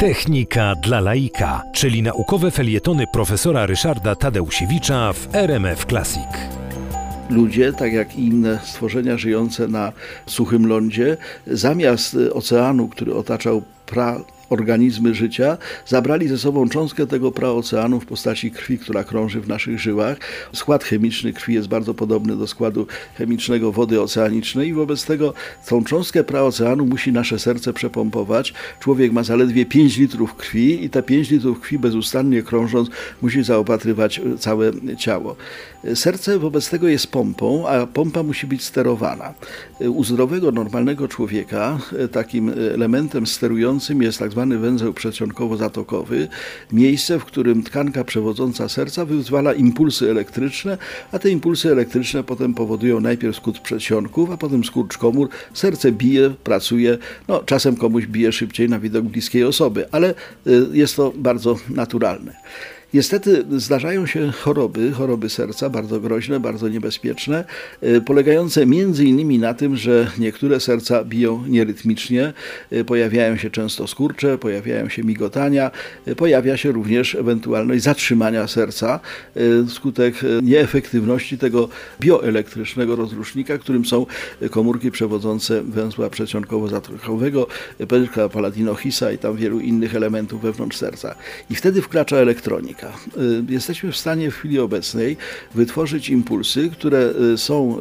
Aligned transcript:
Technika 0.00 0.74
dla 0.74 1.00
laika, 1.00 1.62
czyli 1.74 2.02
naukowe 2.02 2.50
felietony 2.50 3.04
profesora 3.12 3.66
Ryszarda 3.66 4.14
Tadeusiewicza 4.14 5.12
w 5.12 5.34
RMF 5.34 5.86
Classic. 5.86 6.28
Ludzie, 7.30 7.72
tak 7.72 7.92
jak 7.92 8.16
i 8.16 8.26
inne 8.26 8.58
stworzenia 8.64 9.18
żyjące 9.18 9.68
na 9.68 9.92
suchym 10.26 10.66
lądzie, 10.66 11.16
zamiast 11.46 12.16
oceanu, 12.32 12.88
który 12.88 13.14
otaczał 13.14 13.62
pra 13.86 14.20
organizmy 14.50 15.14
życia, 15.14 15.58
zabrali 15.86 16.28
ze 16.28 16.38
sobą 16.38 16.68
cząstkę 16.68 17.06
tego 17.06 17.32
praoceanu 17.32 18.00
w 18.00 18.06
postaci 18.06 18.50
krwi, 18.50 18.78
która 18.78 19.04
krąży 19.04 19.40
w 19.40 19.48
naszych 19.48 19.80
żyłach. 19.80 20.16
Skład 20.52 20.84
chemiczny 20.84 21.32
krwi 21.32 21.54
jest 21.54 21.68
bardzo 21.68 21.94
podobny 21.94 22.36
do 22.36 22.46
składu 22.46 22.86
chemicznego 23.14 23.72
wody 23.72 24.00
oceanicznej 24.00 24.68
i 24.68 24.72
wobec 24.72 25.04
tego 25.04 25.34
tą 25.68 25.84
cząstkę 25.84 26.24
praoceanu 26.24 26.86
musi 26.86 27.12
nasze 27.12 27.38
serce 27.38 27.72
przepompować. 27.72 28.54
Człowiek 28.80 29.12
ma 29.12 29.22
zaledwie 29.22 29.66
5 29.66 29.96
litrów 29.98 30.34
krwi 30.34 30.84
i 30.84 30.90
te 30.90 31.02
5 31.02 31.30
litrów 31.30 31.60
krwi 31.60 31.78
bezustannie 31.78 32.42
krążąc 32.42 32.88
musi 33.22 33.42
zaopatrywać 33.42 34.20
całe 34.38 34.72
ciało. 34.98 35.36
Serce 35.94 36.38
wobec 36.38 36.70
tego 36.70 36.88
jest 36.88 37.06
pompą, 37.06 37.68
a 37.68 37.86
pompa 37.86 38.22
musi 38.22 38.46
być 38.46 38.64
sterowana. 38.64 39.34
U 39.80 40.04
zdrowego, 40.04 40.52
normalnego 40.52 41.08
człowieka 41.08 41.78
takim 42.12 42.52
elementem 42.74 43.26
sterującym 43.26 44.02
jest 44.02 44.18
tak 44.18 44.32
węzeł 44.44 44.92
przedsionkowo-zatokowy, 44.92 46.28
miejsce, 46.72 47.18
w 47.18 47.24
którym 47.24 47.62
tkanka 47.62 48.04
przewodząca 48.04 48.68
serca 48.68 49.04
wyzwala 49.04 49.52
impulsy 49.52 50.10
elektryczne, 50.10 50.78
a 51.12 51.18
te 51.18 51.30
impulsy 51.30 51.72
elektryczne 51.72 52.24
potem 52.24 52.54
powodują 52.54 53.00
najpierw 53.00 53.36
skurcz 53.36 53.60
przedsionków, 53.60 54.30
a 54.30 54.36
potem 54.36 54.64
skurcz 54.64 54.98
komór. 54.98 55.28
Serce 55.54 55.92
bije, 55.92 56.30
pracuje, 56.44 56.98
no 57.28 57.42
czasem 57.42 57.76
komuś 57.76 58.06
bije 58.06 58.32
szybciej 58.32 58.68
na 58.68 58.78
widok 58.78 59.04
bliskiej 59.04 59.44
osoby, 59.44 59.90
ale 59.92 60.14
y, 60.46 60.66
jest 60.72 60.96
to 60.96 61.12
bardzo 61.16 61.58
naturalne. 61.68 62.36
Niestety 62.94 63.44
zdarzają 63.56 64.06
się 64.06 64.32
choroby, 64.32 64.92
choroby 64.92 65.30
serca, 65.30 65.70
bardzo 65.70 66.00
groźne, 66.00 66.40
bardzo 66.40 66.68
niebezpieczne, 66.68 67.44
y, 67.82 68.00
polegające 68.00 68.66
między 68.66 69.04
innymi 69.04 69.38
na 69.38 69.54
tym, 69.54 69.76
że 69.76 70.10
niektóre 70.18 70.60
serca 70.60 71.04
biją 71.04 71.44
nierytmicznie, 71.48 72.32
y, 72.72 72.84
pojawiają 72.84 73.36
się 73.36 73.50
często 73.50 73.86
skurcze, 73.86 74.38
pojawiają 74.38 74.88
się 74.88 75.02
migotania, 75.02 75.70
y, 76.08 76.16
pojawia 76.16 76.56
się 76.56 76.72
również 76.72 77.14
ewentualność 77.14 77.82
zatrzymania 77.82 78.46
serca 78.46 79.00
wskutek 79.68 80.14
nieefektywności 80.42 81.38
tego 81.38 81.68
bioelektrycznego 82.00 82.96
rozrusznika, 82.96 83.58
którym 83.58 83.84
są 83.84 84.06
komórki 84.50 84.90
przewodzące 84.90 85.62
węzła 85.62 86.10
przedsionkowo-zatrokowego, 86.10 87.46
pęczka 87.88 88.28
palatinochisa 88.28 89.12
i 89.12 89.18
tam 89.18 89.36
wielu 89.36 89.60
innych 89.60 89.96
elementów 89.96 90.42
wewnątrz 90.42 90.76
serca. 90.76 91.14
I 91.50 91.54
wtedy 91.54 91.82
wkracza 91.82 92.16
elektronika. 92.16 92.75
Y, 92.84 93.52
jesteśmy 93.52 93.92
w 93.92 93.96
stanie 93.96 94.30
w 94.30 94.34
chwili 94.34 94.58
obecnej 94.58 95.16
wytworzyć 95.54 96.10
impulsy, 96.10 96.70
które 96.70 97.12
y, 97.34 97.38
są 97.38 97.78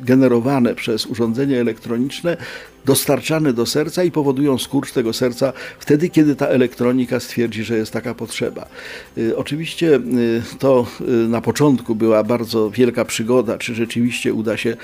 generowane 0.00 0.74
przez 0.74 1.06
urządzenie 1.06 1.60
elektroniczne 1.60 2.36
dostarczane 2.84 3.52
do 3.52 3.66
serca 3.66 4.04
i 4.04 4.10
powodują 4.10 4.58
skurcz 4.58 4.92
tego 4.92 5.12
serca 5.12 5.52
wtedy, 5.78 6.08
kiedy 6.08 6.36
ta 6.36 6.46
elektronika 6.46 7.20
stwierdzi, 7.20 7.64
że 7.64 7.76
jest 7.76 7.92
taka 7.92 8.14
potrzeba. 8.14 8.66
Y, 9.18 9.36
oczywiście 9.36 10.00
to 10.58 10.86
na 11.28 11.40
początku 11.40 11.94
była 11.94 12.24
bardzo 12.24 12.70
wielka 12.70 13.04
przygoda, 13.04 13.58
czy 13.58 13.74
rzeczywiście 13.74 14.34
uda 14.34 14.56
się 14.56 14.76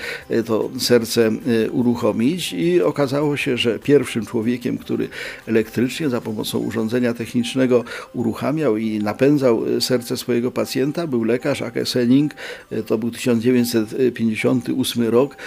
to 0.45 0.69
serce 0.79 1.31
uruchomić 1.71 2.53
i 2.53 2.81
okazało 2.81 3.37
się, 3.37 3.57
że 3.57 3.79
pierwszym 3.79 4.25
człowiekiem, 4.25 4.77
który 4.77 5.09
elektrycznie 5.47 6.09
za 6.09 6.21
pomocą 6.21 6.57
urządzenia 6.57 7.13
technicznego 7.13 7.83
uruchamiał 8.13 8.77
i 8.77 8.99
napędzał 8.99 9.36
serce 9.79 10.17
swojego 10.17 10.51
pacjenta 10.51 11.07
był 11.07 11.23
lekarz 11.23 11.61
Ake 11.61 11.85
Senning. 11.85 12.33
To 12.87 12.97
był 12.97 13.11
1958 13.11 15.07
rok. 15.07 15.37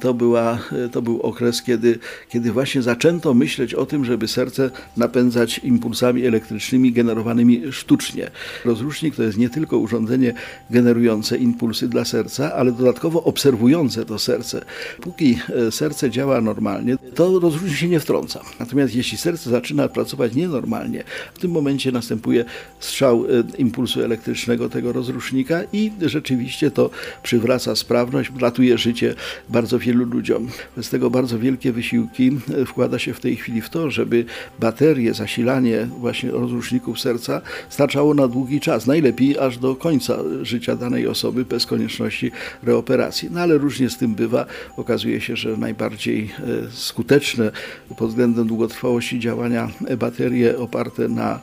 To, 0.00 0.14
była, 0.14 0.58
to 0.92 1.02
był 1.02 1.20
okres, 1.20 1.62
kiedy 1.62 1.98
kiedy, 2.28 2.52
właśnie 2.52 2.82
zaczęto 2.82 3.34
myśleć 3.34 3.74
o 3.74 3.86
tym, 3.86 4.04
żeby 4.04 4.28
serce 4.28 4.70
napędzać 4.96 5.58
impulsami 5.58 6.26
elektrycznymi 6.26 6.92
generowanymi 6.92 7.62
sztucznie. 7.72 8.30
Rozrusznik 8.64 9.16
to 9.16 9.22
jest 9.22 9.38
nie 9.38 9.50
tylko 9.50 9.78
urządzenie 9.78 10.34
generujące 10.70 11.36
impulsy 11.36 11.88
dla 11.88 12.04
serca, 12.04 12.54
ale 12.54 12.72
dodatkowo 12.72 13.24
obserwujące 13.24 14.04
to 14.04 14.18
serce. 14.18 14.64
Póki 15.00 15.38
e, 15.68 15.72
serce 15.72 16.10
działa 16.10 16.40
normalnie, 16.40 16.96
to 17.14 17.38
rozrusznik 17.38 17.78
się 17.78 17.88
nie 17.88 18.00
wtrąca. 18.00 18.40
Natomiast 18.60 18.94
jeśli 18.94 19.18
serce 19.18 19.50
zaczyna 19.50 19.88
pracować 19.88 20.34
nienormalnie, 20.34 21.04
w 21.34 21.38
tym 21.38 21.50
momencie 21.50 21.92
następuje 21.92 22.44
strzał 22.80 23.17
e, 23.26 23.44
impulsu 23.58 24.02
elektrycznego 24.02 24.68
tego 24.68 24.92
rozrusznika 24.92 25.60
i 25.72 25.92
rzeczywiście 26.00 26.70
to 26.70 26.90
przywraca 27.22 27.76
sprawność, 27.76 28.30
ratuje 28.40 28.78
życie 28.78 29.14
bardzo 29.48 29.78
wielu 29.78 30.04
ludziom. 30.04 30.48
Z 30.82 30.90
tego 30.90 31.10
bardzo 31.10 31.38
wielkie 31.38 31.72
wysiłki 31.72 32.30
e, 32.62 32.64
wkłada 32.64 32.98
się 32.98 33.14
w 33.14 33.20
tej 33.20 33.36
chwili 33.36 33.60
w 33.60 33.70
to, 33.70 33.90
żeby 33.90 34.24
baterie, 34.60 35.14
zasilanie 35.14 35.88
właśnie 35.98 36.30
rozruszników 36.30 37.00
serca 37.00 37.40
starczało 37.68 38.14
na 38.14 38.28
długi 38.28 38.60
czas, 38.60 38.86
najlepiej 38.86 39.38
aż 39.38 39.58
do 39.58 39.76
końca 39.76 40.18
życia 40.42 40.76
danej 40.76 41.06
osoby 41.06 41.44
bez 41.44 41.66
konieczności 41.66 42.30
reoperacji. 42.62 43.28
No 43.32 43.40
ale 43.40 43.58
różnie 43.58 43.90
z 43.90 43.96
tym 43.96 44.14
bywa. 44.14 44.46
Okazuje 44.76 45.20
się, 45.20 45.36
że 45.36 45.56
najbardziej 45.56 46.30
e, 46.38 46.70
skuteczne 46.70 47.50
pod 47.96 48.08
względem 48.08 48.46
długotrwałości 48.46 49.20
działania 49.20 49.70
baterie 49.98 50.58
oparte 50.58 51.08
na 51.08 51.40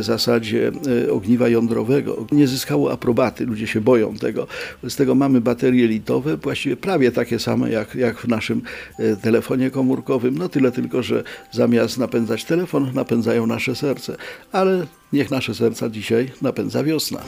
zasadzie 0.00 0.72
ogniwa 1.12 1.48
jądrowego 1.48 2.26
nie 2.32 2.46
zyskało 2.46 2.92
aprobaty. 2.92 3.46
Ludzie 3.46 3.66
się 3.66 3.80
boją 3.80 4.16
tego. 4.16 4.46
Z 4.88 4.96
tego 4.96 5.14
mamy 5.14 5.40
baterie 5.40 5.86
litowe, 5.86 6.36
właściwie 6.36 6.76
prawie 6.76 7.12
takie 7.12 7.38
same 7.38 7.70
jak, 7.70 7.94
jak 7.94 8.18
w 8.18 8.28
naszym 8.28 8.62
telefonie 9.22 9.42
telefonie 9.42 9.70
komórkowym. 9.70 10.38
No 10.38 10.48
tyle 10.48 10.72
tylko, 10.72 11.02
że 11.02 11.24
zamiast 11.52 11.98
napędzać 11.98 12.44
telefon, 12.44 12.90
napędzają 12.94 13.46
nasze 13.46 13.74
serce. 13.74 14.16
Ale 14.52 14.86
niech 15.12 15.30
nasze 15.30 15.54
serca 15.54 15.88
dzisiaj 15.88 16.30
napędza 16.42 16.84
wiosna. 16.84 17.22